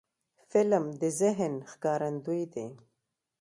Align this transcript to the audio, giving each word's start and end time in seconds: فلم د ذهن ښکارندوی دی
فلم 0.49 0.85
د 1.01 1.03
ذهن 1.19 1.53
ښکارندوی 1.71 2.41
دی 2.53 2.67